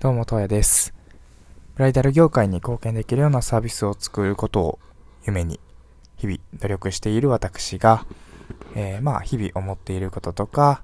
[0.00, 0.94] どうも、とやです。
[1.74, 4.78] ブライダル業界に貢献できるようなサービスを作ることを
[5.26, 5.60] 夢に、
[6.16, 8.06] 日々努力している私が、
[8.74, 10.82] えー、まあ、日々思っていることとか、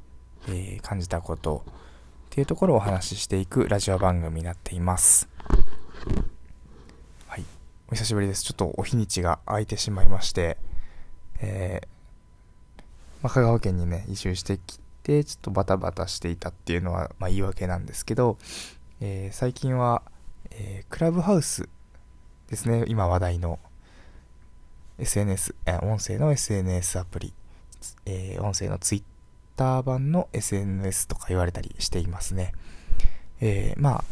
[0.48, 1.72] えー、感じたことっ
[2.28, 5.30] ていうところをお話ししていくラジオ番組になっています。
[7.26, 7.44] はい。
[7.88, 8.44] お久しぶりです。
[8.44, 10.58] ちょっとお日にちが空いてしまいまして、
[11.40, 12.82] えー、
[13.22, 18.36] まあ、香川県にね、移住してきて、ちょっとバタバタしていたっていうのは、まあ、言い訳なんですけど、
[18.98, 20.00] えー、最近は、
[20.50, 21.68] えー、クラブハウス
[22.48, 23.58] ですね、今話題の
[24.98, 27.34] SNS、え音声の SNS アプリ、
[28.06, 32.54] えー、音声の Twitter 版の SNS とか言われたりしていますね。
[33.42, 34.04] えー、まあ、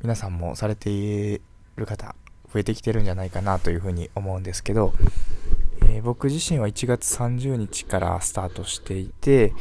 [0.00, 1.38] 皆さんもされてい
[1.76, 2.14] る方、
[2.50, 4.94] 増えてきてるんじゃないかなというふうに思うんですけど、
[5.82, 9.52] えー、僕自身は1月30日からスタートしていて、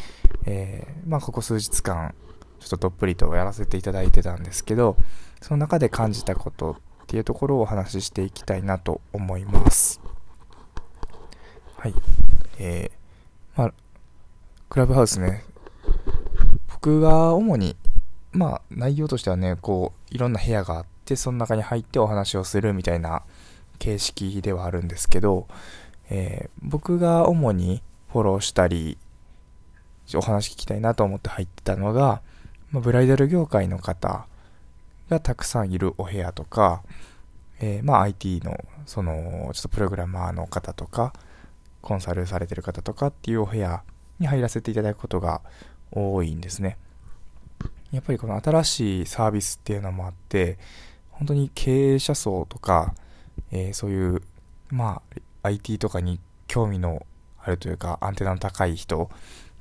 [0.46, 2.16] えー、まあ、ここ数日間、
[2.60, 4.98] ちょっとどっぷりとやらせていただいてたんですけど、
[5.42, 6.76] その中で感じたことっ
[7.08, 10.02] ていうところをお話ししていきたいなと思います。
[11.78, 11.94] はい。
[12.60, 13.74] えー、まあ、
[14.70, 15.44] クラブハウスね、
[16.68, 17.76] 僕が主に、
[18.32, 23.24] まあ、内容としてはね、こう、いろんな部屋があって、その中に入ってお話をするみたいな
[23.80, 25.48] 形式ではあるんですけど、
[26.10, 27.82] えー、僕が主に
[28.12, 28.98] フォローしたり、
[30.16, 32.22] お話聞きたいなと思って入ってたのが、
[32.72, 34.26] まあ、ブライダル業界の方
[35.10, 36.84] がたくさんいるお部屋とか、
[37.60, 41.14] えー、まあ IT の、その、ちょっとプログラマーの方とか、
[41.82, 43.84] コンサルされてる方とかっていうお部屋
[44.20, 45.42] に入らせていただくことが
[45.92, 46.78] 多いんですね。
[47.92, 50.60] やっぱりこの新しいサービスっていうのもあって、
[51.12, 52.94] 本当に経営者層とか、
[53.52, 54.22] えー、そういう、
[54.70, 55.02] ま
[55.44, 57.06] あ、IT とかに興味の
[57.42, 59.10] あるというか、アンテナの高い人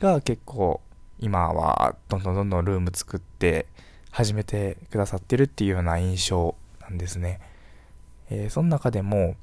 [0.01, 0.81] が結構
[1.21, 3.67] 今はどんどんどんどんルーム作って
[4.11, 7.41] 始めてくださってるっていうような印象なんですね。
[8.31, 9.37] えー、その中でも、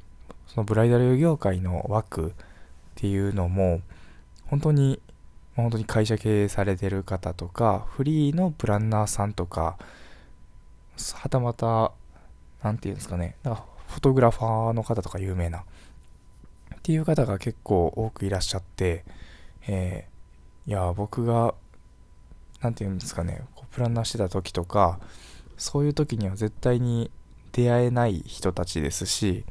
[0.48, 2.34] そのブライダル業界の枠っ
[2.96, 3.82] ていうのも、
[4.46, 5.02] 本当に、
[5.56, 9.78] 本当に会社経営されてる方とか、フリーのプランナーさんとか、
[11.14, 11.92] はたまた、
[12.64, 15.64] なんていうんですかね、なんかフォトグラファーの方とか有名な、っ
[16.84, 19.04] ていう方が結構多くいらっしゃって、
[19.68, 21.56] えー、いや、僕が
[22.62, 25.00] 何て言うんですかね、こうプランナーしてた時とか、
[25.58, 27.12] そういう時には絶対に
[27.52, 29.46] 出会えない人たちですし、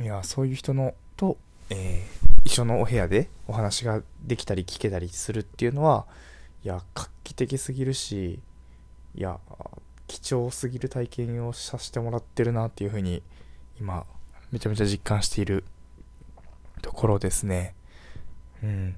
[0.00, 1.38] いや、そういう人のと、
[1.70, 6.06] えー、一緒のお部屋でお話ができたり聞けたりするっていうのは、
[6.64, 8.40] いや、画期的すぎるし、
[9.14, 9.38] いや、
[10.06, 13.22] 貴重すぎる体験をさせてもらってるなっていうふうに、
[13.80, 14.04] 今、
[14.50, 15.64] めちゃめちゃ実感している
[16.82, 17.74] ところですね。
[18.62, 18.96] うん。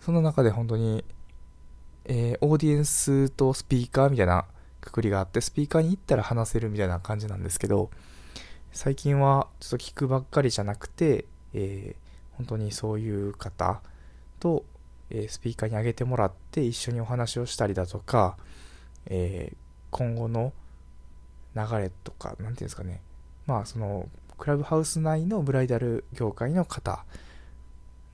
[0.00, 1.04] その中で本当に
[2.04, 4.44] えー、オーディエンスとスピーカーみたいな
[4.80, 7.90] くくりがあって、スピーカーに行ったら話せるみたいな感じなんですけど、
[8.72, 13.80] 最近はちょっと聞くばっかりじゃなくて、えー、本当にそういう方
[14.38, 14.64] と、
[15.10, 18.36] えー、スピーカーに上げてもらって一緒にお話をしたりだとか、
[19.06, 19.56] えー、
[19.90, 20.52] 今後の
[21.54, 23.02] 流れとか、何て言うんですかね、
[23.46, 27.04] まあその、クラブハウス内のブライダル業界の方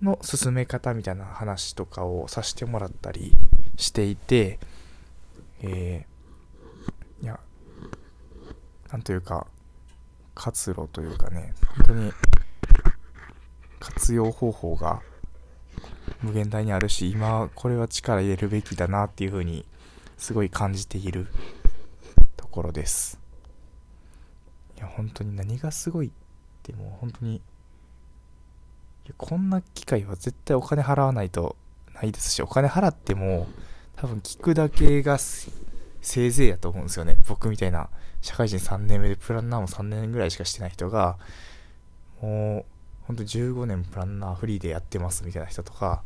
[0.03, 3.34] の進め方みたいな話とかをさせてもらったり
[3.77, 4.59] していて、
[5.61, 7.41] えー、いや、
[8.91, 9.47] なんというか、
[10.34, 12.12] 活路というかね、本当に
[13.81, 15.01] 活用方法が
[16.23, 19.65] 無限大にあるし、今これは力入れるべきだなっていうふうに
[20.19, 21.27] すごい感じている
[22.37, 23.19] ところです。
[24.77, 26.11] いや、本当に何がすごいっ
[26.63, 27.41] てもう本当に
[29.17, 31.56] こんな機会は絶対お金払わないと
[31.94, 33.47] ないですし、お金払っても、
[33.97, 37.16] 多分聞くだけがせいぜいやと思うんですよね。
[37.27, 37.89] 僕みたいな、
[38.21, 41.16] 社会人3年目でプランナーも3年ぐらいしかしてない人が、
[42.21, 42.65] もう、
[43.06, 46.03] ほんと15年プランナーフリーでやってますみたいな人とか、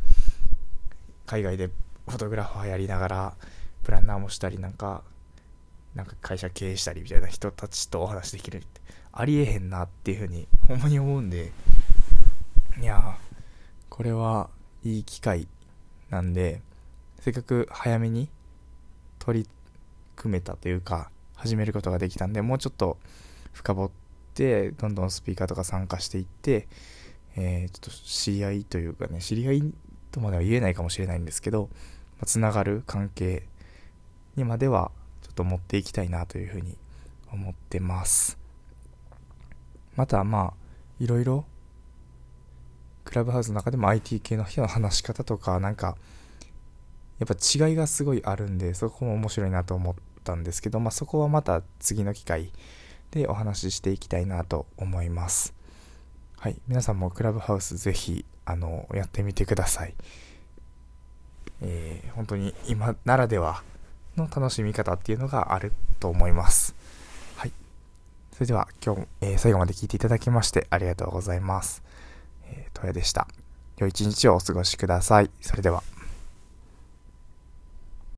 [1.27, 1.69] 海外で
[2.09, 3.35] フォトグラファーやりながら、
[3.83, 5.03] プランナーもしたり、なんか、
[5.95, 8.81] なんか会社経営したりみたいな人たちとお話できるって、
[9.13, 11.53] ありえへんなっていうふうに、ほんまに思うんで、
[12.79, 13.17] いや
[13.89, 14.49] これは
[14.85, 15.49] いい機会
[16.09, 16.63] なんで、
[17.21, 18.29] せっかく早めに
[19.19, 19.49] 取り
[20.17, 22.99] 組めたというか、始めることができたんで、もうちょっと
[23.53, 23.91] 深掘っ
[24.35, 26.69] て、どんどんスピーカーとか参加していって、
[27.37, 29.75] えー、ちょっと知り合いというかね、知り合い
[30.11, 31.69] とまでは言えないかもしれないんですけど、
[32.19, 33.47] まあ、つながる関係
[34.37, 34.91] にまでは
[35.23, 36.77] ちょっと持っていきたいなというふうに
[37.33, 38.39] 思ってます。
[39.97, 40.53] またまあ、
[40.99, 41.45] いろいろ
[43.11, 45.97] クラブハウスの中でも IT 系の人の話し方とか、なんか、
[47.19, 52.53] やっぱ違いがすごいあるんで、そこも面白いなと思ったんですけど、まあ、そこはまた次の機会
[53.11, 55.55] でお話ししていきたいなと思います。
[56.39, 56.57] はい。
[56.69, 59.95] 皆さんもクラブハウスぜひ、あの、やってみてください。
[61.63, 63.63] えー、本当に今ならでは
[64.17, 66.75] の楽しみ方っていうのがあると思います。
[67.37, 67.53] はい。
[68.33, 71.83] それでは今日、えー、最後まで聞いていただきましてありがとうございます。
[72.51, 73.27] えー、トヤでした。
[73.79, 75.31] 良い一日をお過ごしください。
[75.41, 75.83] それでは。